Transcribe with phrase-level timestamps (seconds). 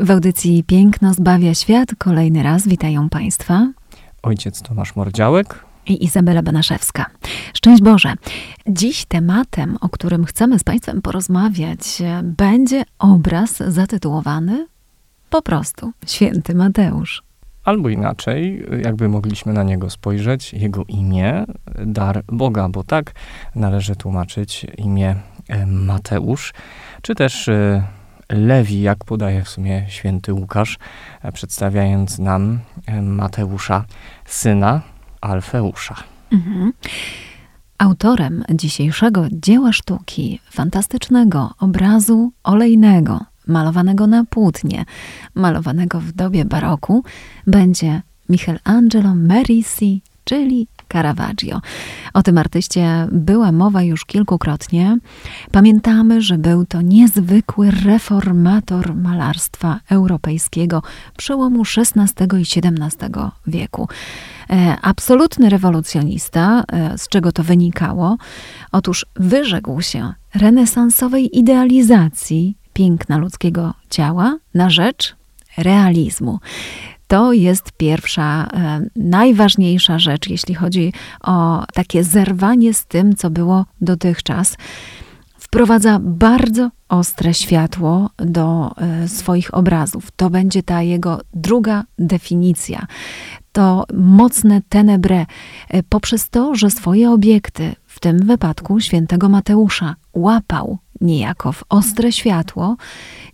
[0.00, 3.72] W audycji Piękno zbawia świat kolejny raz witają Państwa
[4.22, 7.06] ojciec Tomasz Mordziałek i Izabela Banaszewska.
[7.54, 8.14] Szczęść Boże!
[8.66, 14.66] Dziś tematem, o którym chcemy z Państwem porozmawiać, będzie obraz zatytułowany
[15.30, 17.22] po prostu Święty Mateusz.
[17.64, 21.44] Albo inaczej, jakby mogliśmy na niego spojrzeć, jego imię,
[21.86, 23.12] dar Boga, bo tak
[23.54, 25.16] należy tłumaczyć imię
[25.48, 26.52] e, Mateusz,
[27.02, 27.82] czy też e,
[28.32, 30.78] Lewi, jak podaje w sumie święty Łukasz,
[31.22, 32.60] e, przedstawiając nam
[33.02, 33.84] Mateusza,
[34.26, 34.80] syna
[35.20, 35.96] Alfeusza.
[36.32, 36.72] Mhm.
[37.78, 44.84] Autorem dzisiejszego dzieła sztuki, fantastycznego obrazu olejnego, malowanego na płótnie,
[45.34, 47.04] malowanego w dobie baroku,
[47.46, 51.60] będzie Michelangelo Merisi, czyli Caravaggio.
[52.14, 54.98] O tym artyście była mowa już kilkukrotnie.
[55.52, 60.82] Pamiętamy, że był to niezwykły reformator malarstwa europejskiego
[61.16, 63.10] przełomu XVI i XVII
[63.46, 63.88] wieku.
[64.50, 68.16] E, absolutny rewolucjonista, e, z czego to wynikało?
[68.72, 75.16] Otóż wyrzekł się renesansowej idealizacji piękna ludzkiego ciała na rzecz
[75.56, 76.38] realizmu.
[77.08, 83.64] To jest pierwsza, e, najważniejsza rzecz, jeśli chodzi o takie zerwanie z tym, co było
[83.80, 84.56] dotychczas.
[85.38, 90.10] Wprowadza bardzo ostre światło do e, swoich obrazów.
[90.16, 92.86] To będzie ta jego druga definicja.
[93.52, 95.26] To mocne tenebre,
[95.68, 102.12] e, poprzez to, że swoje obiekty, w tym wypadku świętego Mateusza, łapał niejako w ostre
[102.12, 102.76] światło.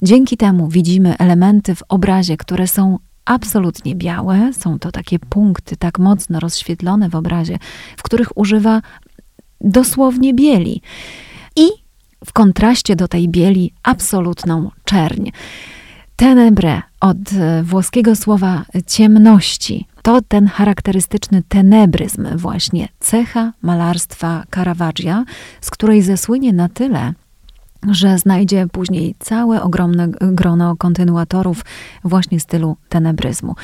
[0.02, 4.52] Dzięki temu widzimy elementy w obrazie, które są absolutnie białe.
[4.52, 7.58] Są to takie punkty tak mocno rozświetlone w obrazie,
[7.96, 8.82] w których używa
[9.60, 10.82] dosłownie bieli.
[11.56, 11.68] I
[12.24, 15.30] w kontraście do tej bieli absolutną czerń.
[16.16, 17.18] Tenebre od
[17.62, 19.86] włoskiego słowa ciemności.
[20.02, 25.24] To ten charakterystyczny tenebryzm, właśnie cecha malarstwa Caravaggia,
[25.60, 27.12] z której zesłynie na tyle,
[27.90, 31.64] że znajdzie później całe ogromne grono kontynuatorów
[32.04, 33.54] właśnie stylu tenebryzmu.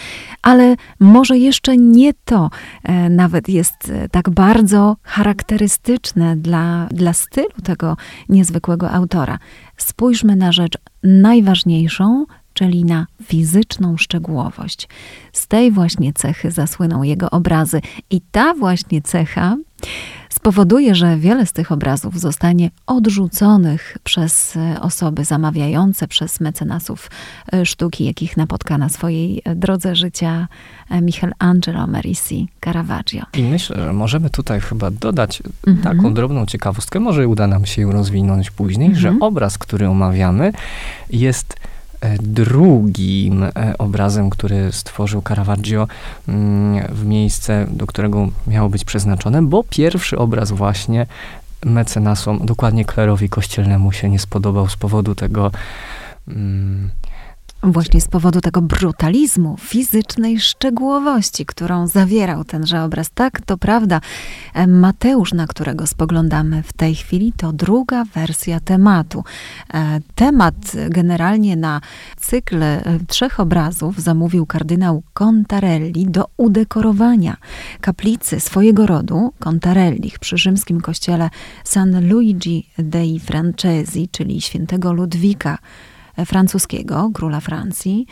[0.42, 2.50] Ale może jeszcze nie to
[2.82, 7.96] e, nawet jest e, tak bardzo charakterystyczne dla, dla stylu tego
[8.28, 9.38] niezwykłego autora.
[9.76, 14.88] Spójrzmy na rzecz najważniejszą, czyli na fizyczną szczegółowość.
[15.32, 17.80] Z tej właśnie cechy zasłyną jego obrazy,
[18.10, 19.56] i ta właśnie cecha
[20.40, 27.10] spowoduje, że wiele z tych obrazów zostanie odrzuconych przez e, osoby zamawiające, przez mecenasów
[27.52, 30.48] e, sztuki, jakich napotka na swojej e, drodze życia
[31.02, 33.22] Michelangelo Merisi Caravaggio.
[33.34, 35.96] I myślę, że możemy tutaj chyba dodać mhm.
[35.96, 39.00] taką drobną ciekawostkę, może uda nam się ją rozwinąć później, mhm.
[39.00, 40.52] że obraz, który omawiamy,
[41.10, 41.56] jest
[42.22, 45.88] drugim e, obrazem, który stworzył Caravaggio
[46.28, 51.06] mm, w miejsce, do którego miało być przeznaczone, bo pierwszy obraz właśnie
[51.64, 55.50] mecenasom, dokładnie klerowi kościelnemu się nie spodobał z powodu tego
[56.28, 56.90] mm,
[57.62, 63.10] Właśnie z powodu tego brutalizmu, fizycznej szczegółowości, którą zawierał tenże obraz.
[63.10, 64.00] Tak, to prawda.
[64.54, 69.24] E, Mateusz, na którego spoglądamy w tej chwili, to druga wersja tematu.
[69.74, 70.54] E, temat
[70.88, 71.80] generalnie na
[72.16, 77.36] cykl e, trzech obrazów zamówił kardynał Contarelli do udekorowania
[77.80, 81.30] kaplicy swojego rodu, Contarelli, przy rzymskim kościele
[81.64, 85.58] San Luigi dei Francesi, czyli świętego Ludwika
[86.26, 88.06] francuskiego, króla Francji.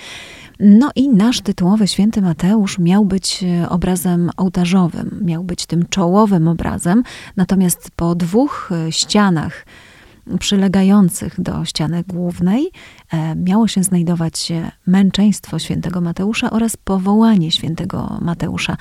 [0.61, 6.49] No i nasz tytułowy święty Mateusz miał być e, obrazem ołtarzowym, miał być tym czołowym
[6.49, 7.03] obrazem,
[7.37, 9.67] natomiast po dwóch e, ścianach
[10.41, 12.71] przylegających do ściany głównej
[13.13, 14.53] e, miało się znajdować
[14.87, 18.77] męczeństwo świętego Mateusza oraz powołanie świętego Mateusza.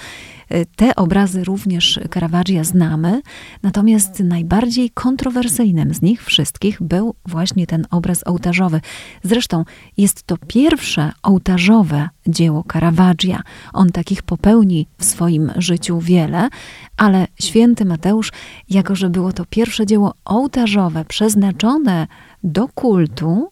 [0.50, 3.22] E, te obrazy również Caravaggia znamy,
[3.64, 8.82] natomiast najbardziej kontrowersyjnym z nich wszystkich był właśnie ten obraz ołtarzowy.
[9.24, 9.64] Zresztą
[9.98, 13.42] jest to pierwsze ołtarzowe dzieło Caravaggia.
[13.74, 16.50] On takich popełni w swoim życiu wiele,
[16.98, 18.32] ale święty Mateusz,
[18.70, 22.08] jako że było to pierwsze dzieło ołtarzowe przeznaczone
[22.44, 23.52] do kultu,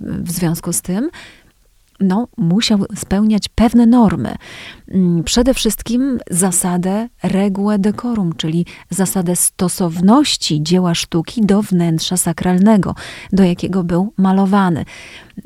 [0.00, 1.10] w związku z tym
[2.04, 4.34] no, musiał spełniać pewne normy.
[4.88, 12.94] Mm, przede wszystkim zasadę regułę decorum, czyli zasadę stosowności dzieła sztuki do wnętrza sakralnego,
[13.32, 14.84] do jakiego był malowany.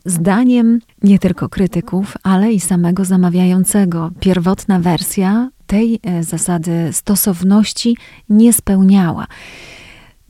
[0.04, 7.96] Zdaniem nie tylko krytyków, ale i samego zamawiającego, pierwotna wersja tej e, zasady stosowności
[8.28, 9.26] nie spełniała.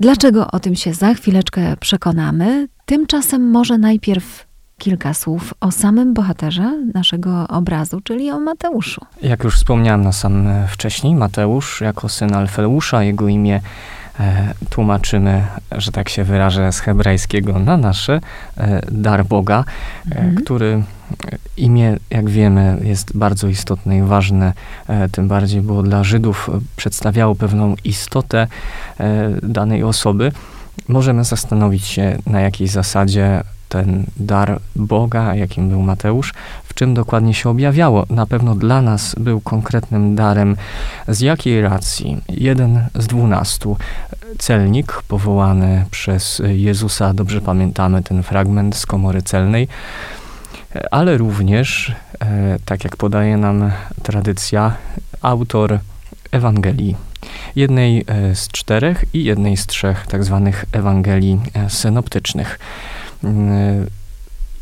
[0.00, 2.68] Dlaczego o tym się za chwileczkę przekonamy?
[2.86, 4.47] Tymczasem może najpierw
[4.78, 9.00] kilka słów o samym bohaterze naszego obrazu, czyli o Mateuszu.
[9.22, 13.60] Jak już wspomniałem na sam e, wcześniej, Mateusz jako syn Alfeusza, jego imię
[14.20, 18.20] e, tłumaczymy, że tak się wyrażę, z hebrajskiego na nasze,
[18.56, 19.64] e, dar Boga,
[20.10, 20.34] e, mhm.
[20.34, 20.82] który
[21.56, 24.52] imię, jak wiemy, jest bardzo istotne i ważne,
[24.88, 28.46] e, tym bardziej, bo dla Żydów przedstawiało pewną istotę
[29.00, 30.32] e, danej osoby.
[30.88, 36.34] Możemy zastanowić się, na jakiej zasadzie ten dar Boga, jakim był Mateusz,
[36.64, 38.06] w czym dokładnie się objawiało.
[38.10, 40.56] Na pewno dla nas był konkretnym darem.
[41.08, 42.20] Z jakiej racji?
[42.28, 43.76] Jeden z dwunastu.
[44.38, 49.68] Celnik powołany przez Jezusa, dobrze pamiętamy ten fragment z komory celnej,
[50.90, 53.70] ale również, e, tak jak podaje nam
[54.02, 54.76] tradycja,
[55.22, 55.78] autor
[56.30, 56.96] Ewangelii.
[57.56, 62.58] Jednej e, z czterech i jednej z trzech tak zwanych Ewangelii e, synoptycznych.
[63.24, 63.86] Mm,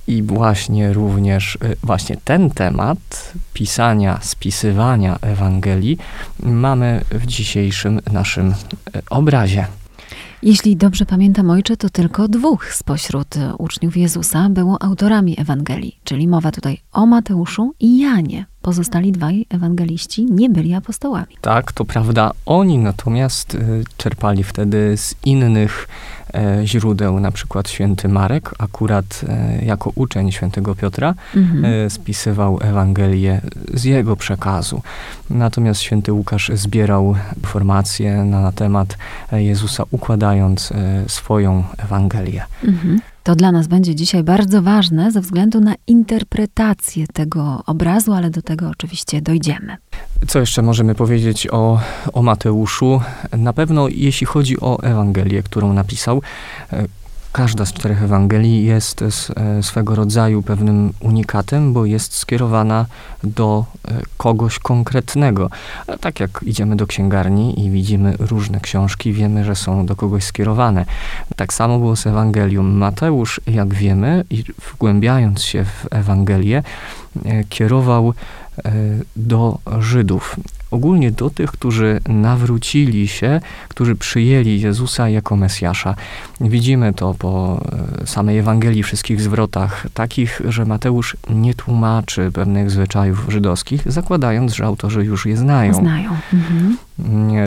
[0.06, 5.98] I właśnie również właśnie ten temat pisania, spisywania Ewangelii
[6.40, 8.54] mamy w dzisiejszym naszym
[9.10, 9.66] obrazie.
[10.42, 16.52] Jeśli dobrze pamiętam, ojcze, to tylko dwóch spośród uczniów Jezusa było autorami Ewangelii, czyli mowa
[16.52, 18.46] tutaj o Mateuszu i Janie.
[18.66, 21.36] Pozostali dwaj ewangeliści nie byli apostołami.
[21.40, 22.32] Tak, to prawda.
[22.46, 25.88] Oni natomiast y, czerpali wtedy z innych
[26.34, 31.64] e, źródeł, na przykład święty Marek, akurat e, jako uczeń świętego Piotra, mhm.
[31.64, 33.40] e, spisywał Ewangelię
[33.74, 34.82] z jego przekazu.
[35.30, 38.98] Natomiast święty Łukasz zbierał informacje na temat
[39.32, 40.72] Jezusa, układając
[41.06, 42.44] swoją Ewangelię.
[42.64, 43.00] Mhm.
[43.26, 48.42] To dla nas będzie dzisiaj bardzo ważne ze względu na interpretację tego obrazu, ale do
[48.42, 49.76] tego oczywiście dojdziemy.
[50.26, 51.80] Co jeszcze możemy powiedzieć o,
[52.12, 53.00] o Mateuszu?
[53.38, 56.22] Na pewno, jeśli chodzi o Ewangelię, którą napisał,
[57.36, 62.86] Każda z czterech Ewangelii jest e, swego rodzaju pewnym unikatem, bo jest skierowana
[63.24, 65.50] do e, kogoś konkretnego.
[66.00, 70.84] Tak jak idziemy do księgarni i widzimy różne książki, wiemy, że są do kogoś skierowane.
[71.36, 72.76] Tak samo było z Ewangelium.
[72.76, 74.24] Mateusz, jak wiemy,
[74.72, 76.62] wgłębiając się w Ewangelię,
[77.24, 78.14] e, kierował
[79.16, 80.36] do Żydów
[80.70, 85.94] ogólnie do tych, którzy nawrócili się, którzy przyjęli Jezusa jako Mesjasza.
[86.40, 87.60] Widzimy to po
[88.02, 94.64] e, samej Ewangelii, wszystkich zwrotach, takich, że Mateusz nie tłumaczy pewnych zwyczajów żydowskich, zakładając, że
[94.64, 95.74] autorzy już je znają.
[95.74, 96.16] Znają.
[96.32, 96.76] Mhm.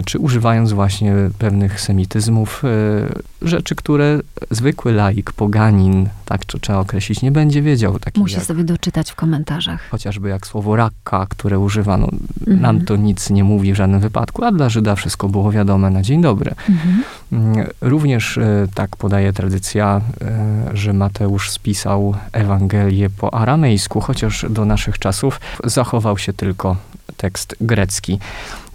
[0.05, 4.19] Czy używając właśnie pewnych semityzmów, e, rzeczy, które
[4.51, 7.97] zwykły laik, poganin, tak to trzeba określić, nie będzie wiedział.
[8.17, 9.89] Musi jak, sobie doczytać w komentarzach.
[9.89, 12.07] Chociażby jak słowo rakka, które używano,
[12.39, 12.61] mhm.
[12.61, 16.01] nam to nic nie mówi w żadnym wypadku, a dla Żyda wszystko było wiadome na
[16.01, 16.51] dzień dobry.
[16.69, 17.03] Mhm.
[17.31, 24.65] Mm, również e, tak podaje tradycja, e, że Mateusz spisał Ewangelię po aramejsku, chociaż do
[24.65, 26.75] naszych czasów zachował się tylko
[27.17, 28.19] tekst grecki.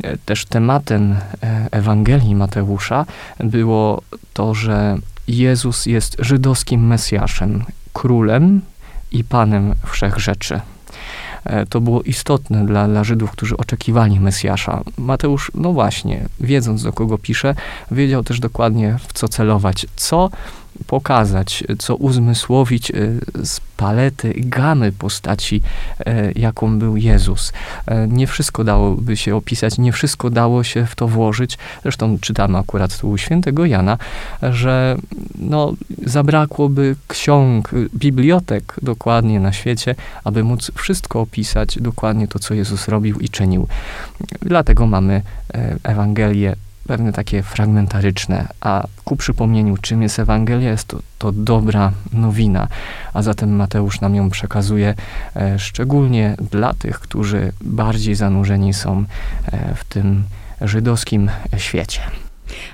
[0.03, 1.17] E, też tematem
[1.71, 3.07] Ewangelii Mateusza
[3.41, 4.99] było to, że
[5.29, 8.61] Jezus jest żydowskim Mesjaszem, królem
[9.13, 10.61] i panem wszech rzeczy.
[11.45, 14.83] E, to było istotne dla, dla Żydów, którzy oczekiwali Mesjasza.
[14.99, 17.55] Mateusz, no właśnie, wiedząc do kogo pisze,
[17.91, 20.31] wiedział też dokładnie w co celować, co
[20.87, 22.95] pokazać, co uzmysłowić e,
[23.47, 25.63] z palety, gamy postaci,
[26.07, 27.53] e, jaką był Jezus.
[27.87, 31.59] E, nie wszystko dałoby się opisać, nie wszystko dało się w to włożyć.
[31.83, 33.99] Zresztą czytamy akurat u świętego Jana,
[34.43, 34.97] że
[35.39, 35.73] no,
[36.07, 43.21] zabrakłoby ksiąg, bibliotek dokładnie na świecie, aby móc wszystko opisać, dokładnie to, co Jezus robił
[43.21, 43.69] i czynił.
[44.43, 45.23] Dlatego mamy
[45.83, 52.69] Ewangelię pewne takie fragmentaryczne, a ku przypomnieniu, czym jest Ewangelia, jest to, to dobra nowina,
[53.15, 54.95] a zatem Mateusz nam ją przekazuje
[55.37, 59.05] e, szczególnie dla tych, którzy bardziej zanurzeni są
[59.53, 60.25] e, w tym
[60.61, 62.01] żydowskim świecie.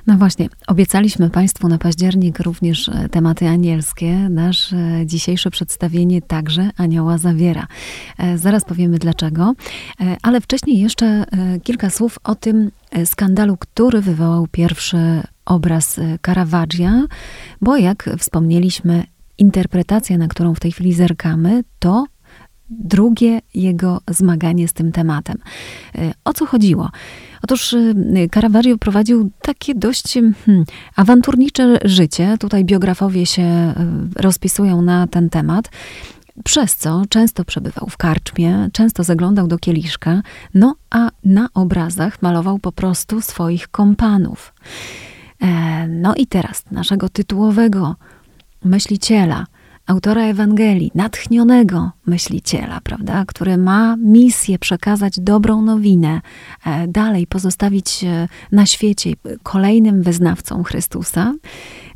[0.06, 4.14] No właśnie, obiecaliśmy Państwu na październik również e, tematy anielskie.
[4.16, 7.66] Nasze dzisiejsze przedstawienie także anioła zawiera.
[8.18, 9.54] E, zaraz powiemy dlaczego,
[10.00, 11.24] e, ale wcześniej jeszcze
[11.62, 12.70] kilka słów o tym
[13.04, 17.04] skandalu, który wywołał pierwszy obraz Caravaggia,
[17.60, 19.04] bo jak wspomnieliśmy,
[19.38, 22.06] interpretacja, na którą w tej chwili zerkamy, to
[22.70, 25.38] drugie jego zmaganie z tym tematem.
[25.94, 26.90] E, o co chodziło?
[27.42, 27.94] Otóż e,
[28.34, 30.64] Caravaggio prowadził takie dość hmm,
[30.96, 32.36] awanturnicze życie.
[32.40, 33.74] Tutaj biografowie się e,
[34.16, 35.70] rozpisują na ten temat.
[36.44, 40.22] Przez co często przebywał w karczmie, często zaglądał do kieliszka,
[40.54, 44.54] no a na obrazach malował po prostu swoich kompanów.
[45.88, 47.96] No i teraz naszego tytułowego
[48.64, 49.46] myśliciela,
[49.90, 56.20] autora Ewangelii, natchnionego myśliciela, prawda, który ma misję przekazać dobrą nowinę,
[56.66, 58.04] e, dalej pozostawić
[58.52, 61.34] na świecie kolejnym wyznawcą Chrystusa,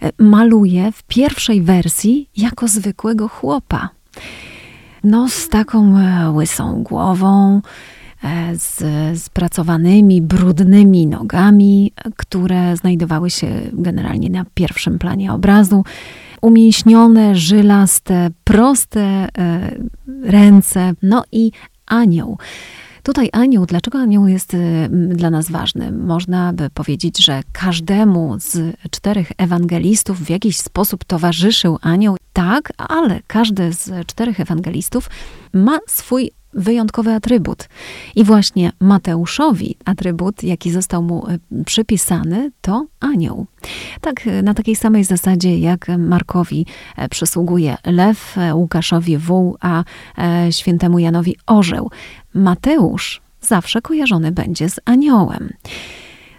[0.03, 3.89] e, maluje w pierwszej wersji jako zwykłego chłopa.
[5.05, 7.63] No, z taką e, łysą głową,
[8.53, 8.83] z
[9.23, 15.85] spracowanymi, brudnymi nogami, które znajdowały się generalnie na pierwszym planie obrazu
[16.45, 19.29] umięśnione, żylaste, proste e,
[20.23, 21.53] ręce, no i
[21.87, 22.39] anioł.
[23.03, 24.59] Tutaj anioł, dlaczego anioł jest e,
[24.91, 25.93] dla nas ważny?
[25.93, 32.17] Można by powiedzieć, że każdemu z czterech ewangelistów w jakiś sposób towarzyszył anioł.
[32.33, 35.11] Tak, ale każdy z czterech ewangelistów
[35.53, 37.69] ma swój wyjątkowy atrybut.
[38.17, 43.47] I właśnie Mateuszowi atrybut, jaki został mu e, przypisany, to anioł.
[44.01, 49.85] Tak, e, na takiej samej zasadzie jak Markowi e, przysługuje lew, Łukaszowi wół, a
[50.51, 51.91] świętemu Janowi orzeł.
[52.35, 55.51] Mateusz zawsze kojarzony będzie z aniołem.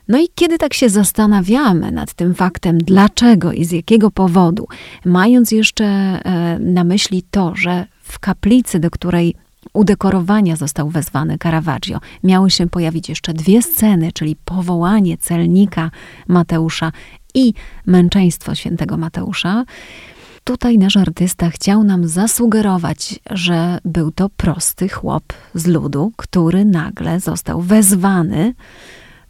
[0.08, 4.68] No i kiedy tak się zastanawiamy nad tym faktem, dlaczego i z jakiego powodu,
[5.06, 6.20] mając jeszcze
[6.60, 9.36] na myśli to, że w kaplicy, do której
[9.76, 12.00] udekorowania został wezwany Caravaggio.
[12.24, 15.92] Miały się pojawić jeszcze dwie sceny, czyli powołanie celnika
[16.28, 16.92] Mateusza
[17.34, 17.54] i
[17.86, 19.66] męczeństwo świętego Mateusza.
[20.44, 25.24] Tutaj nasz artysta chciał nam zasugerować, że był to prosty chłop
[25.56, 28.54] z ludu, który nagle został wezwany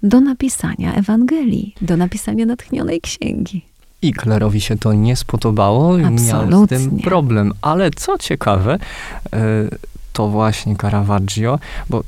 [0.04, 3.66] do napisania Ewangelii, do napisania natchnionej księgi.
[4.02, 6.50] I Klerowi się to nie spodobało, Absolutnie.
[6.50, 7.54] miał z tym problem.
[7.62, 8.80] Ale co ciekawe,
[9.34, 9.40] yy,
[10.16, 12.04] to właśnie Caravaggio, bo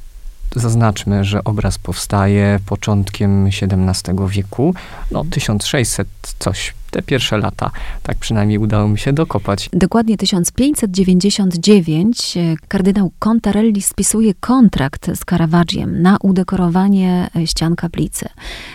[0.55, 4.73] zaznaczmy, że obraz powstaje początkiem XVII wieku,
[5.11, 6.07] no 1600
[6.39, 7.71] coś te pierwsze lata.
[8.03, 9.69] Tak przynajmniej udało mi się dokopać.
[9.73, 18.29] Dokładnie 1599 e, kardynał Contarelli spisuje kontrakt z Caravaggiem na udekorowanie e, ścian kaplicy.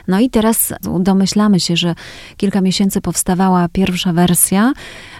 [0.08, 1.94] No i teraz domyślamy się, że
[2.36, 4.72] kilka miesięcy powstawała pierwsza wersja,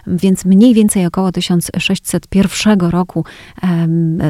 [0.07, 3.25] więc mniej więcej około 1601 roku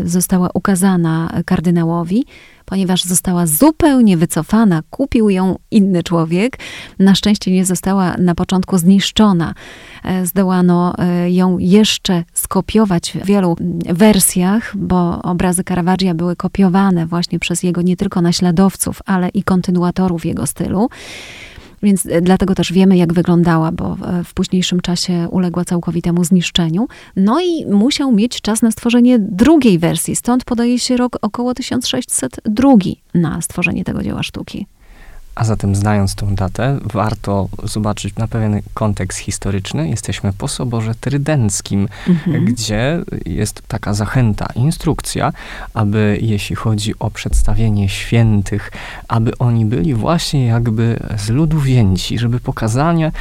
[0.04, 2.24] została ukazana kardynałowi
[2.72, 6.58] ponieważ została zupełnie wycofana, kupił ją inny człowiek.
[6.98, 9.54] Na szczęście nie została na początku zniszczona.
[10.04, 17.38] E, zdołano e, ją jeszcze skopiować w wielu wersjach, bo obrazy Caravaggia były kopiowane właśnie
[17.38, 20.88] przez jego nie tylko naśladowców, ale i kontynuatorów jego stylu.
[21.82, 26.88] Więc e, dlatego też wiemy, jak wyglądała, bo w późniejszym czasie uległa całkowitemu zniszczeniu.
[27.16, 30.16] No i musiał mieć czas na stworzenie drugiej wersji.
[30.16, 32.72] Stąd podaje się rok około 1602
[33.14, 34.66] na stworzenie tego dzieła sztuki.
[35.34, 39.88] A zatem znając tą datę, warto zobaczyć na pewien kontekst historyczny.
[39.88, 42.44] Jesteśmy po Soborze Trydenckim, mhm.
[42.44, 45.32] gdzie jest taka zachęta, instrukcja,
[45.74, 48.72] aby jeśli chodzi o przedstawienie świętych,
[49.08, 53.12] aby oni byli właśnie jakby z ludu wzięci, żeby pokazanie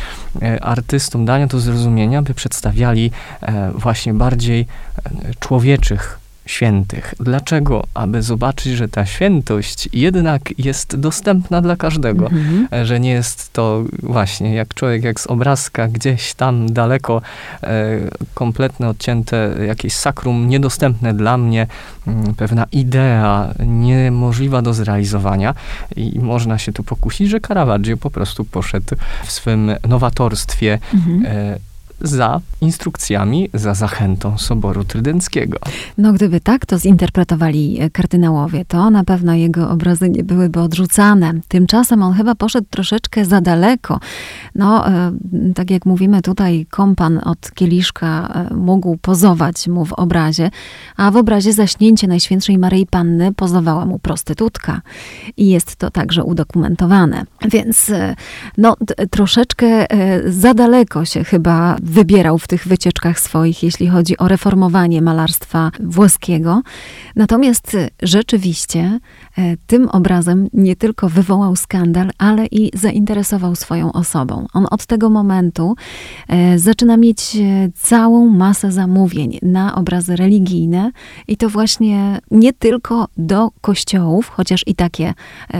[0.42, 7.14] e, artystom, dania to zrozumienia, by przedstawiali e, właśnie bardziej e, człowieczych świętych.
[7.20, 7.84] Dlaczego?
[7.94, 12.86] Aby zobaczyć, że ta świętość jednak jest dostępna dla każdego, mhm.
[12.86, 17.22] że nie jest to właśnie jak człowiek, jak z obrazka, gdzieś tam daleko,
[17.64, 17.98] e,
[18.34, 21.68] kompletnie odcięte jakieś sakrum, niedostępne dla mnie,
[22.08, 25.54] m, mm, pewna idea niemożliwa do zrealizowania
[25.96, 28.96] i można się tu pokusić, że Caravaggio po prostu poszedł
[29.26, 31.26] w swym nowatorstwie mhm.
[31.26, 31.71] e,
[32.02, 35.58] za instrukcjami, za zachętą Soboru Trydenckiego.
[35.98, 41.34] No gdyby tak to zinterpretowali e, kardynałowie, to na pewno jego obrazy nie byłyby odrzucane.
[41.48, 44.00] Tymczasem on chyba poszedł troszeczkę za daleko.
[44.56, 45.12] No, e,
[45.56, 50.50] tak jak mówimy tutaj, kompan od kieliszka e, mógł pozować mu w obrazie,
[50.98, 54.82] a w obrazie zaśnięcie Najświętszej Maryi Panny pozowała mu prostytutka.
[55.38, 57.26] I jest to także udokumentowane.
[57.50, 57.92] Więc
[58.58, 58.76] no,
[59.12, 59.86] troszeczkę
[60.26, 66.62] za daleko się chyba wybierał w tych wycieczkach swoich, jeśli chodzi o reformowanie malarstwa włoskiego.
[67.16, 69.00] Natomiast rzeczywiście
[69.38, 74.46] E, tym obrazem nie tylko wywołał skandal, ale i zainteresował swoją osobą.
[74.54, 75.76] On od tego momentu
[76.28, 77.38] e, zaczyna mieć
[77.76, 80.92] całą masę zamówień na obrazy religijne
[81.28, 85.14] i to właśnie nie tylko do kościołów, chociaż i takie,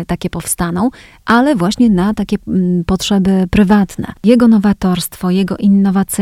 [0.08, 0.90] takie powstaną,
[1.26, 4.14] ale właśnie na takie mm, potrzeby prywatne.
[4.24, 6.21] Jego nowatorstwo, jego innowacyjność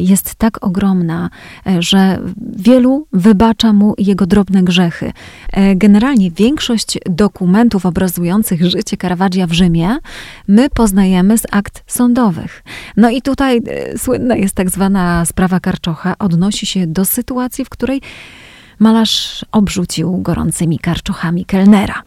[0.00, 1.30] jest tak ogromna,
[1.78, 2.18] że
[2.56, 5.12] wielu wybacza mu jego drobne grzechy.
[5.76, 9.98] Generalnie większość większość dokumentów obrazujących życie Caravaggia w Rzymie
[10.48, 12.62] my poznajemy z akt sądowych.
[12.96, 17.68] No i tutaj e, słynna jest tak zwana sprawa Karczocha, odnosi się do sytuacji, w
[17.68, 18.00] której
[18.78, 22.02] malarz obrzucił gorącymi karczochami kelnera.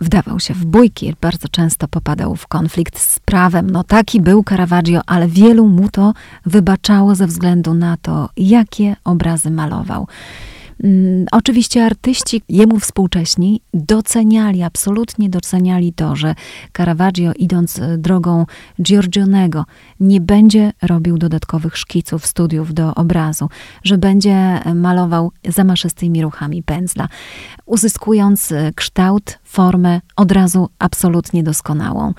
[0.00, 3.70] Wdawał się w bójki, bardzo często popadał w konflikt z prawem.
[3.70, 6.12] No taki był Caravaggio, ale wielu mu to
[6.46, 10.06] wybaczało ze względu na to, jakie obrazy malował.
[10.84, 16.34] Mm, oczywiście artyści jemu współcześni doceniali, absolutnie doceniali to, że
[16.76, 18.46] Caravaggio idąc e, drogą
[18.82, 19.64] Giorgionego
[20.00, 23.48] nie będzie robił dodatkowych szkiców, studiów do obrazu,
[23.84, 27.08] że będzie e, malował zamaszystymi ruchami pędzla,
[27.66, 32.14] uzyskując e, kształt, formę od razu absolutnie doskonałą.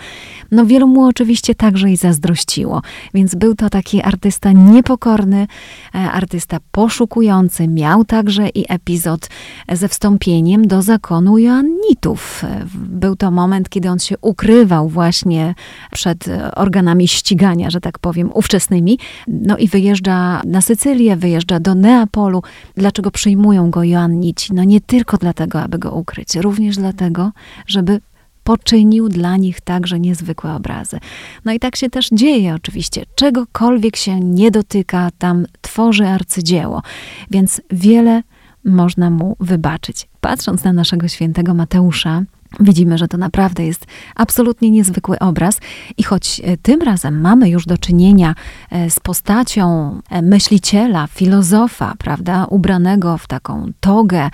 [0.51, 2.81] No wielu mu oczywiście także i zazdrościło,
[3.13, 5.47] więc był to taki artysta niepokorny,
[5.93, 9.29] artysta poszukujący, miał także i epizod
[9.71, 12.45] ze wstąpieniem do zakonu Joannitów.
[12.75, 15.55] Był to moment, kiedy on się ukrywał właśnie
[15.91, 18.99] przed organami ścigania, że tak powiem, ówczesnymi.
[19.27, 22.41] No i wyjeżdża na Sycylię, wyjeżdża do Neapolu.
[22.77, 24.53] Dlaczego przyjmują go Joannici?
[24.53, 27.20] No nie tylko dlatego, aby go ukryć, również dlatego,
[27.67, 28.01] żeby
[28.43, 30.99] poczynił dla nich także niezwykłe obrazy.
[31.45, 33.03] No i tak się też dzieje oczywiście.
[33.15, 36.81] Czegokolwiek się nie dotyka, tam tworzy arcydzieło.
[37.31, 38.23] Więc wiele
[38.65, 40.07] można mu wybaczyć.
[40.21, 42.23] Patrząc na naszego świętego Mateusza,
[42.59, 43.85] Widzimy, że to naprawdę jest
[44.15, 45.59] absolutnie niezwykły obraz,
[45.97, 48.35] i choć e, tym razem mamy już do czynienia
[48.71, 54.29] e, z postacią e, myśliciela, filozofa, prawda, ubranego w taką togę,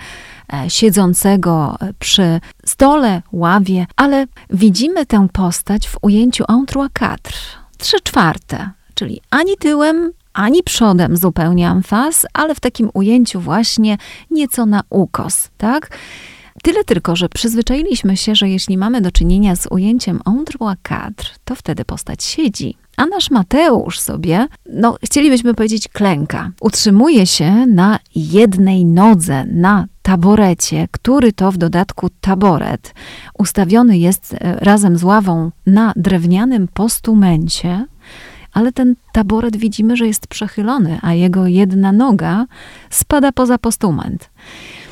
[0.68, 7.32] siedzącego przy stole, ławie, ale widzimy tę postać w ujęciu entre quatre,
[7.78, 13.98] trzy czwarte, czyli ani tyłem, ani przodem zupełnie amfas, ale w takim ujęciu właśnie
[14.30, 15.98] nieco na ukos, tak?
[16.62, 21.54] Tyle tylko, że przyzwyczailiśmy się, że jeśli mamy do czynienia z ujęciem Ondrua kadr, to
[21.54, 22.76] wtedy postać siedzi.
[22.98, 26.50] A nasz Mateusz sobie, no chcielibyśmy powiedzieć klęka.
[26.60, 32.94] Utrzymuje się na jednej nodze, na taborecie, który to w dodatku taboret
[33.38, 37.86] ustawiony jest e, razem z ławą na drewnianym postumencie,
[38.52, 42.46] ale ten taboret widzimy, że jest przechylony, a jego jedna noga
[42.90, 44.30] spada poza postument.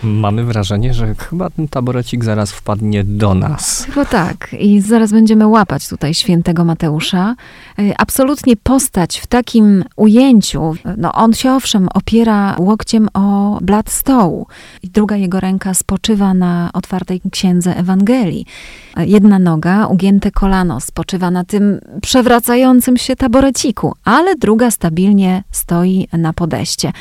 [0.02, 3.84] Mamy wrażenie, że chyba ten taborecik zaraz wpadnie do nas.
[3.84, 4.56] Chyba tak.
[4.58, 7.34] I zaraz będziemy łapać tutaj świętego Mateusza.
[7.78, 14.46] Y, absolutnie postać w takim ujęciu, no on się owszem opiera łokciem o blat stołu
[14.82, 18.46] i druga jego ręka spoczywa na otwartej księdze Ewangelii.
[18.96, 26.32] Jedna noga, ugięte kolano, spoczywa na tym przewracającym się taboreciku, ale druga stabilnie stoi na
[26.32, 26.92] podeście.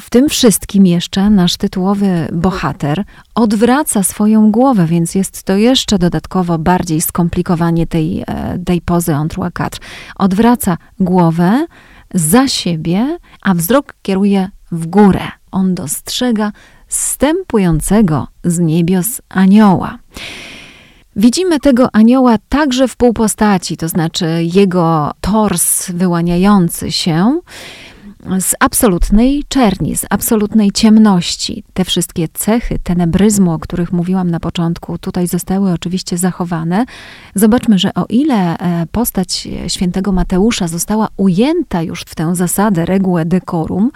[0.00, 6.58] W tym wszystkim jeszcze nasz tytułowy bohater odwraca swoją głowę, więc jest to jeszcze dodatkowo
[6.58, 9.80] bardziej skomplikowanie tej, e, tej pozy entre quatre.
[10.20, 11.66] Odwraca głowę
[12.14, 15.28] za siebie, a wzrok kieruje w górę.
[15.52, 16.52] On dostrzega
[16.88, 19.98] stępującego z niebios anioła.
[21.16, 27.40] Widzimy tego anioła także w półpostaci, to znaczy jego tors wyłaniający się
[28.40, 31.64] z absolutnej czerni, z absolutnej ciemności.
[31.74, 36.84] Te wszystkie cechy tenebryzmu, o których mówiłam na początku, tutaj zostały oczywiście zachowane.
[37.34, 43.24] Zobaczmy, że o ile e, postać świętego Mateusza została ujęta już w tę zasadę, regułę
[43.24, 43.90] decorum,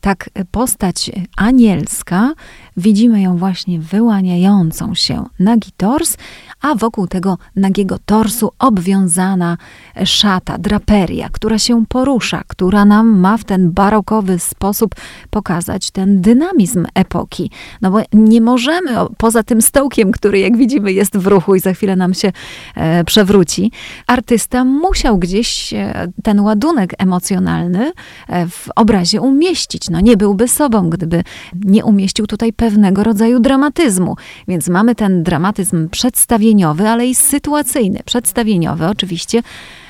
[0.00, 2.34] tak postać anielska,
[2.76, 6.16] widzimy ją właśnie wyłaniającą się nagi tors,
[6.60, 9.56] a wokół tego nagiego torsu obwiązana
[10.04, 14.94] szata, draperia, która się porusza, która nam ma w ten barokowy sposób
[15.30, 17.50] pokazać ten dynamizm epoki.
[17.82, 21.72] No bo nie możemy, poza tym stołkiem, który jak widzimy jest w ruchu i za
[21.72, 22.32] chwilę nam się
[22.74, 23.72] e, przewróci,
[24.06, 27.92] artysta musiał gdzieś e, ten ładunek emocjonalny
[28.28, 29.87] e, w obrazie umieścić.
[29.90, 31.22] No nie byłby sobą, gdyby
[31.64, 34.16] nie umieścił tutaj pewnego rodzaju dramatyzmu.
[34.48, 38.00] Więc mamy ten dramatyzm przedstawieniowy, ale i sytuacyjny.
[38.04, 39.42] Przedstawieniowy oczywiście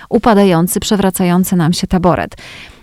[0.09, 2.37] upadający, przewracający nam się taboret.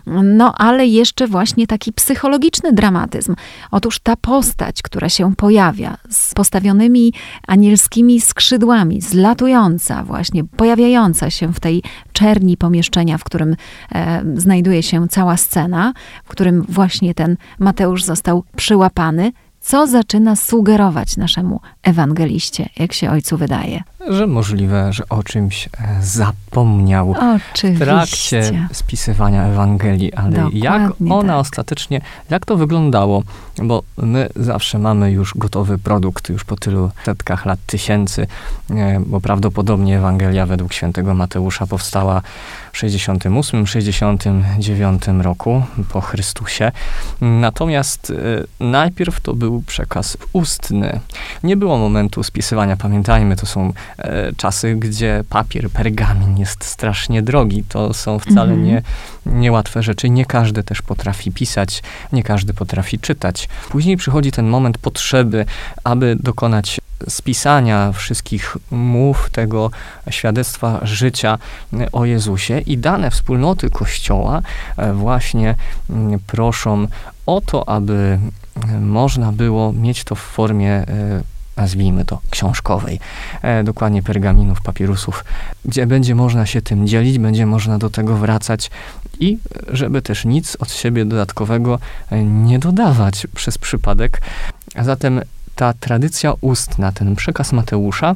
[0.07, 3.35] No ale jeszcze właśnie taki psychologiczny dramatyzm.
[3.71, 7.13] Otóż ta postać, która się pojawia z postawionymi
[7.47, 13.55] anielskimi skrzydłami, zlatująca właśnie, pojawiająca się w tej czerni pomieszczenia, w którym
[13.91, 21.17] e, znajduje się cała scena, w którym właśnie ten Mateusz został przyłapany, co zaczyna sugerować
[21.17, 23.83] naszemu ewangeliście, jak się ojcu wydaje?
[24.09, 25.69] Że możliwe, że o czymś e,
[26.01, 27.69] zapomniał Oczywiście.
[27.69, 31.41] w trakcie spisywania Ewangelii, ale Dokładnie jak ona tak.
[31.41, 33.23] ostatecznie, jak to wyglądało?
[33.63, 38.27] Bo my zawsze mamy już gotowy produkt, już po tylu setkach lat, tysięcy,
[38.71, 42.21] e, bo prawdopodobnie Ewangelia według świętego Mateusza powstała
[42.71, 46.71] w 68, 69 roku po Chrystusie.
[47.21, 48.13] Natomiast
[48.59, 50.99] e, najpierw to był przekaz ustny.
[51.43, 52.77] Nie było momentu spisywania.
[52.77, 53.73] Pamiętajmy, to są
[54.37, 57.63] czasy, gdzie papier, pergamin jest strasznie drogi.
[57.69, 58.63] To są wcale mhm.
[58.63, 58.81] nie,
[59.25, 60.09] niełatwe rzeczy.
[60.09, 63.49] Nie każdy też potrafi pisać, nie każdy potrafi czytać.
[63.69, 65.45] Później przychodzi ten moment potrzeby,
[65.83, 69.71] aby dokonać spisania wszystkich mów tego
[70.09, 71.37] świadectwa życia
[71.91, 74.41] o Jezusie i dane wspólnoty Kościoła
[74.77, 75.55] e, właśnie
[75.89, 76.87] mm, proszą
[77.25, 78.19] o to, aby
[78.81, 80.85] można było mieć to w formie e,
[81.57, 82.99] nazwijmy to, książkowej,
[83.41, 85.25] e, dokładnie pergaminów, papirusów,
[85.65, 88.71] gdzie będzie można się tym dzielić, będzie można do tego wracać
[89.19, 89.37] i
[89.67, 94.21] żeby też nic od siebie dodatkowego e, nie dodawać przez przypadek.
[94.75, 95.21] A zatem
[95.55, 98.15] ta tradycja ustna, ten przekaz Mateusza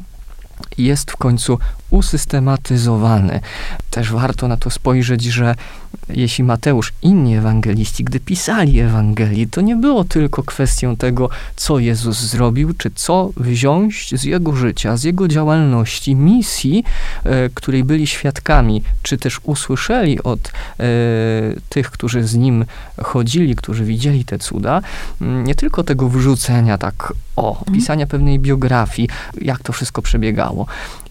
[0.78, 1.58] jest w końcu
[1.90, 3.40] usystematyzowany.
[3.90, 5.54] Też warto na to spojrzeć, że
[6.08, 12.18] jeśli Mateusz, inni ewangeliści, gdy pisali Ewangelii, to nie było tylko kwestią tego, co Jezus
[12.18, 16.84] zrobił, czy co wziąć z jego życia, z jego działalności, misji,
[17.24, 20.52] e, której byli świadkami, czy też usłyszeli od e,
[21.68, 22.64] tych, którzy z nim
[23.02, 24.82] chodzili, którzy widzieli te cuda,
[25.20, 27.76] mm, nie tylko tego wrzucenia tak o, mhm.
[27.76, 29.08] pisania pewnej biografii,
[29.40, 30.66] jak to wszystko przebiegało,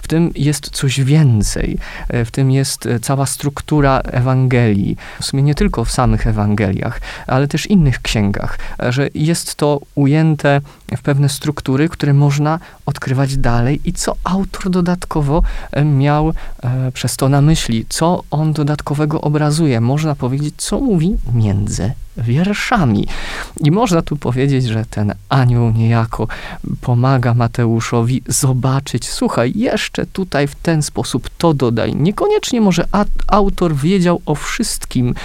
[0.09, 1.77] tym jest coś więcej.
[2.09, 4.97] E, w tym jest e, cała struktura Ewangelii.
[5.21, 9.79] W sumie nie tylko w samych Ewangeliach, ale też innych księgach, e, że jest to
[9.95, 10.61] ujęte
[10.97, 15.43] w pewne struktury, które można odkrywać dalej i co autor dodatkowo
[15.85, 16.33] miał
[16.93, 19.81] przez to na myśli, co on dodatkowego obrazuje.
[19.81, 23.07] Można powiedzieć, co mówi między wierszami.
[23.63, 26.27] I można tu powiedzieć, że ten anioł niejako
[26.81, 31.95] pomaga Mateuszowi zobaczyć, słuchaj, jeszcze tutaj w ten sposób to dodaj.
[31.95, 32.87] Niekoniecznie może
[33.27, 35.15] autor wiedział o wszystkim,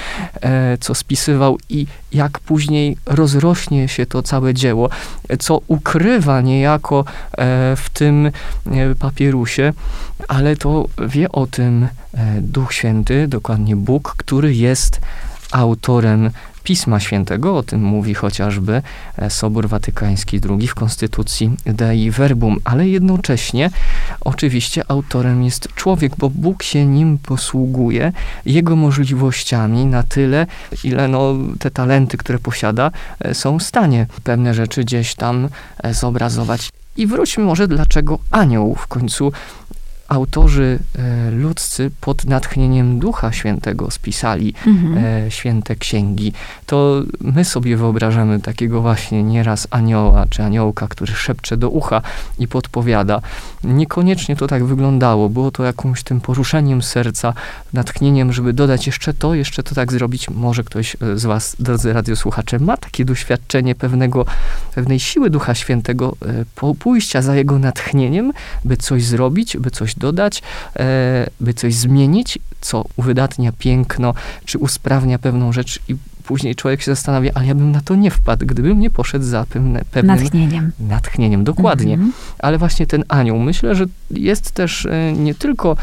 [0.40, 4.90] e, co spisywał i jak później rozrośnie się to całe dzieło,
[5.38, 7.04] co ukrywa niejako
[7.38, 9.72] e, w tym e, papierusie,
[10.28, 11.88] ale to wie o tym
[12.40, 15.00] Duch Święty, dokładnie Bóg, który jest
[15.52, 16.30] autorem
[16.64, 18.82] Pisma Świętego, o tym mówi chociażby
[19.18, 23.70] e, Sobór Watykański II w Konstytucji Dei Verbum, ale jednocześnie
[24.20, 28.12] oczywiście autorem jest człowiek, bo Bóg się nim posługuje,
[28.46, 30.46] jego możliwościami na tyle,
[30.84, 35.48] ile no, te talenty, które posiada, e, są w stanie pewne rzeczy gdzieś tam
[35.82, 36.70] e, zobrazować.
[36.96, 39.32] I wróćmy może, dlaczego anioł w końcu
[40.08, 45.04] autorzy e, ludzcy pod natchnieniem Ducha Świętego spisali mhm.
[45.04, 46.32] e, święte księgi,
[46.66, 52.02] to my sobie wyobrażamy takiego właśnie nieraz anioła czy aniołka, który szepcze do ucha
[52.38, 53.20] i podpowiada.
[53.64, 55.28] Niekoniecznie to tak wyglądało.
[55.28, 57.34] Było to jakimś tym poruszeniem serca,
[57.72, 60.30] natchnieniem, żeby dodać jeszcze to, jeszcze to tak zrobić.
[60.30, 64.26] Może ktoś e, z was, drodzy radiosłuchacze, ma takie doświadczenie pewnego,
[64.74, 66.16] pewnej siły Ducha Świętego,
[66.78, 68.32] pójścia za jego natchnieniem,
[68.64, 70.42] by coś zrobić, by coś dodać,
[70.76, 76.90] e, by coś zmienić, co uwydatnia piękno, czy usprawnia pewną rzecz i później człowiek się
[76.90, 80.72] zastanawia, ale ja bym na to nie wpadł, gdybym nie poszedł za pewne, pewnym natchnieniem.
[80.80, 81.94] Natchnieniem, dokładnie.
[81.94, 82.12] Mm -hmm.
[82.38, 85.76] Ale właśnie ten anioł, myślę, że jest też e, nie tylko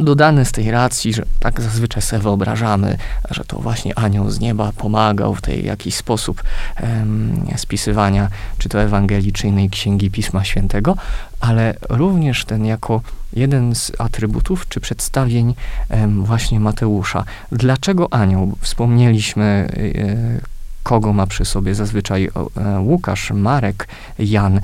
[0.00, 2.98] dodane z tej racji, że tak zazwyczaj sobie wyobrażamy,
[3.30, 6.42] że to właśnie anioł z nieba pomagał w tej jakiś sposób
[6.82, 8.28] um, spisywania
[8.58, 10.96] czy to Ewangelii, czy innej księgi Pisma Świętego,
[11.40, 13.00] ale również ten jako
[13.32, 15.54] jeden z atrybutów czy przedstawień
[15.90, 17.24] um, właśnie Mateusza.
[17.52, 18.56] Dlaczego anioł?
[18.60, 20.54] Wspomnieliśmy y,
[20.84, 24.60] kogo ma przy sobie zazwyczaj e, Łukasz, Marek, Jan.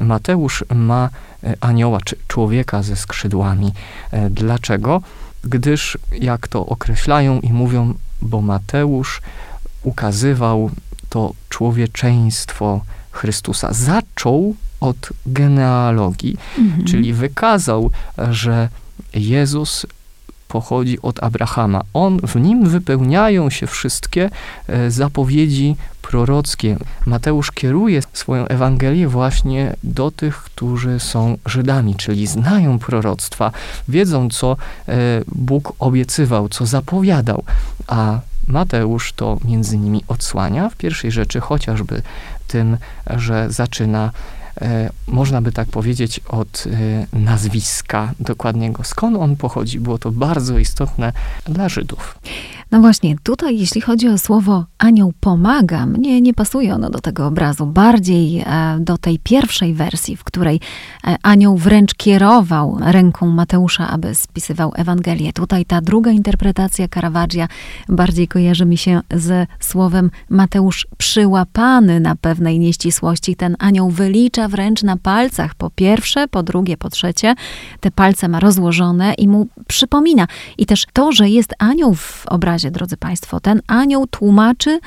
[0.00, 1.08] Mateusz ma
[1.44, 3.72] e, anioła czy człowieka ze skrzydłami.
[4.10, 5.02] E, dlaczego?
[5.44, 9.20] Gdyż, jak to określają i mówią, bo Mateusz
[9.82, 10.70] ukazywał
[11.08, 13.72] to człowieczeństwo Chrystusa.
[13.72, 16.84] Zaczął od genealogii, mhm.
[16.84, 17.90] czyli wykazał,
[18.30, 18.68] że
[19.14, 19.86] Jezus
[20.52, 21.80] pochodzi od Abrahama.
[21.94, 24.30] On, w nim wypełniają się wszystkie
[24.68, 26.76] e, zapowiedzi prorockie.
[27.06, 33.52] Mateusz kieruje swoją Ewangelię właśnie do tych, którzy są Żydami, czyli znają proroctwa,
[33.88, 34.56] wiedzą, co
[34.88, 34.94] e,
[35.34, 37.44] Bóg obiecywał, co zapowiadał,
[37.86, 42.02] a Mateusz to między innymi odsłania w pierwszej rzeczy chociażby
[42.48, 42.76] tym,
[43.16, 44.10] że zaczyna
[45.06, 48.84] można by tak powiedzieć, od e, nazwiska dokładniego.
[48.84, 49.80] Skąd on pochodzi?
[49.80, 51.12] Było to bardzo istotne
[51.44, 52.18] dla Żydów.
[52.72, 57.26] No właśnie, tutaj jeśli chodzi o słowo anioł pomaga, mnie nie pasuje ono do tego
[57.26, 57.66] obrazu.
[57.66, 60.60] Bardziej e, do tej pierwszej wersji, w której
[61.22, 65.32] anioł wręcz kierował ręką Mateusza, aby spisywał Ewangelię.
[65.32, 67.48] Tutaj ta druga interpretacja Caravaggia
[67.88, 73.36] bardziej kojarzy mi się ze słowem Mateusz przyłapany na pewnej nieścisłości.
[73.36, 77.34] Ten anioł wylicza wręcz na palcach, po pierwsze, po drugie, po trzecie.
[77.80, 80.26] Te palce ma rozłożone i mu przypomina.
[80.58, 84.80] I też to, że jest anioł w obrazie, drodzy Państwo, ten anioł tłumaczy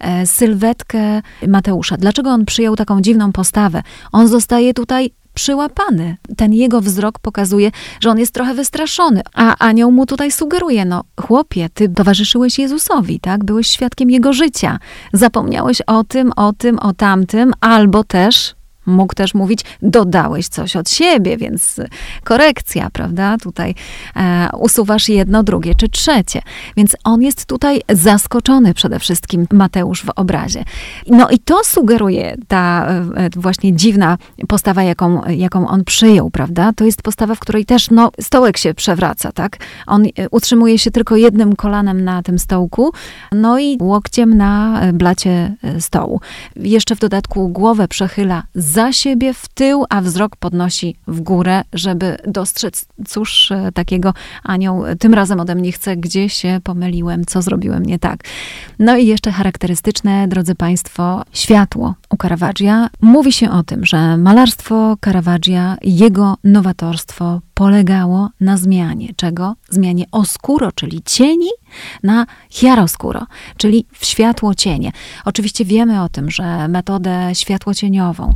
[0.00, 1.96] e, sylwetkę Mateusza.
[1.96, 3.82] Dlaczego on przyjął taką dziwną postawę?
[4.12, 6.16] On zostaje tutaj przyłapany.
[6.36, 11.04] Ten jego wzrok pokazuje, że on jest trochę wystraszony, a anioł mu tutaj sugeruje, no
[11.20, 13.44] chłopie, ty towarzyszyłeś Jezusowi, tak?
[13.44, 14.78] Byłeś świadkiem jego życia.
[15.12, 18.54] Zapomniałeś o tym, o tym, o tamtym, albo też
[18.86, 21.80] Mógł też mówić, dodałeś coś od siebie, więc
[22.24, 23.36] korekcja, prawda?
[23.42, 23.74] Tutaj
[24.16, 26.42] e, usuwasz jedno, drugie czy trzecie.
[26.76, 30.64] Więc on jest tutaj zaskoczony przede wszystkim, Mateusz w obrazie.
[31.06, 34.18] No i to sugeruje ta e, właśnie dziwna
[34.48, 36.72] postawa, jaką, jaką on przyjął, prawda?
[36.76, 39.56] To jest postawa, w której też no, stołek się przewraca, tak?
[39.86, 42.92] On e, utrzymuje się tylko jednym kolanem na tym stołku,
[43.32, 46.20] no i łokciem na blacie e, stołu.
[46.56, 52.16] Jeszcze w dodatku głowę przechyla za siebie w tył, a wzrok podnosi w górę, żeby
[52.26, 57.86] dostrzec, cóż e, takiego anioł tym razem ode mnie chce, gdzie się pomyliłem, co zrobiłem
[57.86, 58.24] nie tak.
[58.78, 62.88] No i jeszcze charakterystyczne, drodzy Państwo, światło u Caravaggia.
[63.00, 69.54] Mówi się o tym, że malarstwo Caravaggia, jego nowatorstwo polegało na zmianie czego?
[69.70, 71.50] Zmianie oscuro, czyli cieni,
[72.02, 74.92] na chiaroscuro, czyli w światło-cienie.
[75.24, 78.32] Oczywiście wiemy o tym, że metodę światłocieniową,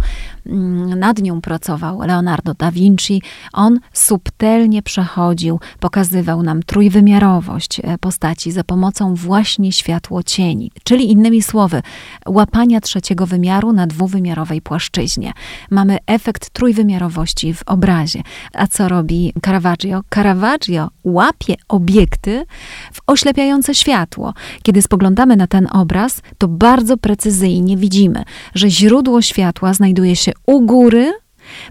[0.46, 3.22] mm, nad nią pracował Leonardo da Vinci.
[3.52, 11.82] On subtelnie przechodził, pokazywał nam trójwymiarowość e, postaci za pomocą właśnie światło-cieni, czyli innymi słowy,
[12.26, 15.32] łapania trzeciego wymiaru na dwuwymiarowej płaszczyźnie.
[15.70, 18.22] Mamy efekt trójwymiarowości w obrazie.
[18.54, 19.05] A co robi
[19.44, 20.00] Caravaggio?
[20.14, 22.44] Caravaggio łapie obiekty
[22.92, 24.34] w oślepiające światło.
[24.62, 28.22] Kiedy spoglądamy na ten obraz, to bardzo precyzyjnie widzimy,
[28.54, 31.12] że źródło światła znajduje się u góry,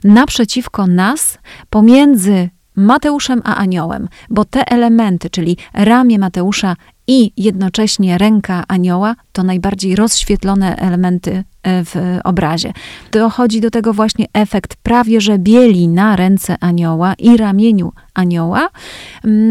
[0.04, 1.38] naprzeciwko nas,
[1.69, 6.76] pomiędzy Mateuszem a aniołem, bo te elementy, czyli ramię Mateusza
[7.08, 12.73] i jednocześnie ręka anioła, to najbardziej rozświetlone elementy w obrazie.
[13.12, 18.69] Dochodzi do tego właśnie efekt prawie że bieli na ręce anioła i ramieniu anioła,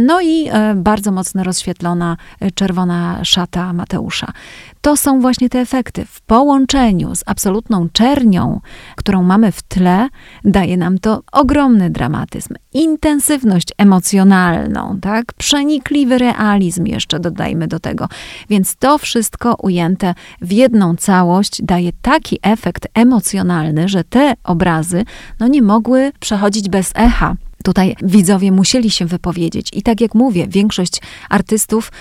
[0.07, 4.33] no i e, bardzo mocno rozświetlona e, czerwona szata Mateusza.
[4.81, 6.05] To są właśnie te efekty.
[6.05, 8.61] W połączeniu z absolutną czernią,
[8.97, 10.09] którą mamy w tle,
[10.45, 15.33] daje nam to ogromny dramatyzm, intensywność emocjonalną, tak?
[15.33, 18.09] Przenikliwy realizm jeszcze dodajmy do tego.
[18.51, 25.05] Więc to wszystko ujęte w jedną całość daje taki efekt emocjonalny, że te obrazy
[25.41, 27.37] no, nie mogły przechodzić bez echa.
[27.65, 29.71] Tutaj widzowie musieli się wypowiedzieć.
[29.73, 31.93] I tak jak mówię, większość artystów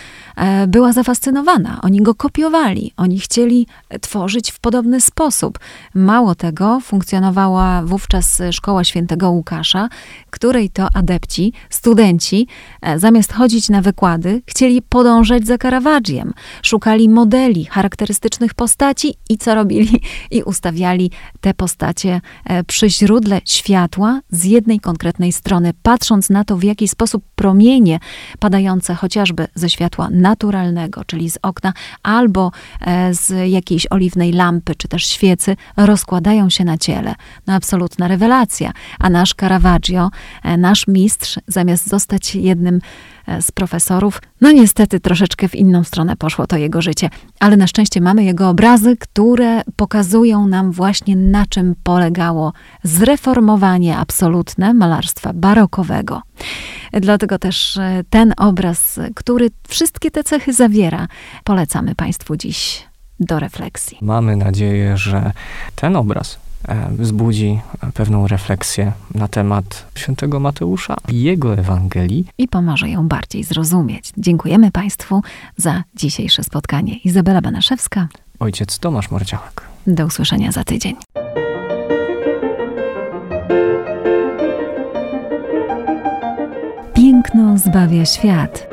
[0.67, 1.79] była zafascynowana.
[1.81, 3.67] Oni go kopiowali, oni chcieli
[4.01, 5.59] tworzyć w podobny sposób.
[5.93, 9.89] Mało tego, funkcjonowała wówczas Szkoła Świętego Łukasza,
[10.29, 12.47] której to adepci, studenci,
[12.81, 16.33] e, zamiast chodzić na wykłady, chcieli podążać za Caravaggiem.
[16.63, 20.01] Szukali modeli charakterystycznych postaci i co robili?
[20.31, 26.57] I ustawiali te postacie e, przy źródle światła z jednej konkretnej strony, patrząc na to,
[26.57, 27.99] w jaki sposób promienie
[28.39, 34.87] padające chociażby ze światła naturalnego, czyli z okna, albo e, z jakiejś oliwnej lampy, czy
[34.87, 37.15] też świecy, rozkładają się na ciele.
[37.47, 38.71] No absolutna rewelacja.
[38.99, 40.09] A nasz Caravaggio,
[40.43, 42.79] e, nasz mistrz, zamiast zostać jednym
[43.41, 44.21] z profesorów.
[44.41, 47.09] No niestety troszeczkę w inną stronę poszło to jego życie,
[47.39, 54.73] ale na szczęście mamy jego obrazy, które pokazują nam właśnie na czym polegało zreformowanie absolutne
[54.73, 56.21] malarstwa barokowego.
[56.93, 61.07] Dlatego też e, ten obraz, który wszystkie te cechy zawiera,
[61.43, 62.87] polecamy Państwu dziś
[63.19, 63.97] do refleksji.
[64.01, 65.31] Mamy nadzieję, że
[65.75, 66.42] ten obraz e,
[66.91, 67.59] wzbudzi
[67.93, 72.25] pewną refleksję na temat świętego Mateusza i jego Ewangelii.
[72.37, 74.11] I pomoże ją bardziej zrozumieć.
[74.17, 75.21] Dziękujemy Państwu
[75.57, 76.97] za dzisiejsze spotkanie.
[76.97, 78.07] Izabela Banaszewska.
[78.39, 79.61] Ojciec Tomasz Mordziałek.
[79.87, 80.95] Do usłyszenia za tydzień.
[86.93, 88.72] Piękno zbawia świat.